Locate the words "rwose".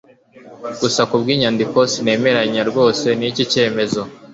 2.69-3.05